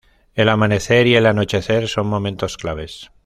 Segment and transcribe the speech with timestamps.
[0.33, 3.11] El amanecer y el anochecer son momentos claves.